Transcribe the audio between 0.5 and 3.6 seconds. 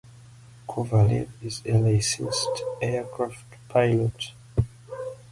Kovalev is a licensed aircraft